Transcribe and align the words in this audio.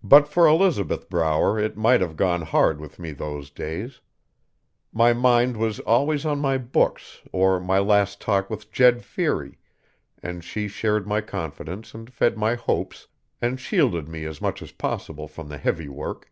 But 0.00 0.28
for 0.28 0.46
Elizabeth 0.46 1.10
Brower 1.10 1.58
it 1.58 1.76
might 1.76 2.00
have 2.00 2.14
gone 2.14 2.42
hard 2.42 2.80
with 2.80 3.00
me 3.00 3.10
those 3.10 3.50
days. 3.50 4.00
My 4.92 5.12
mind 5.12 5.56
was 5.56 5.80
always 5.80 6.24
on 6.24 6.38
my 6.38 6.56
books 6.56 7.22
or 7.32 7.58
my 7.58 7.80
last 7.80 8.20
talk 8.20 8.48
with 8.48 8.70
Jed 8.70 9.02
Feary, 9.04 9.58
and 10.22 10.44
she 10.44 10.68
shared 10.68 11.04
my 11.04 11.20
confidence 11.20 11.94
and 11.94 12.12
fed 12.12 12.38
my 12.38 12.54
hopes 12.54 13.08
and 13.42 13.58
shielded 13.58 14.06
me 14.08 14.24
as 14.24 14.40
much 14.40 14.62
as 14.62 14.70
possible 14.70 15.26
from 15.26 15.48
the 15.48 15.58
heavy 15.58 15.88
work. 15.88 16.30